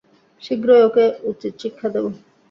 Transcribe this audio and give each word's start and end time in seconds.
শীঘ্রই 0.41 0.81
ওকে 0.87 1.03
উচিত 1.31 1.53
শিক্ষা 1.61 1.87
দেবো! 1.93 2.09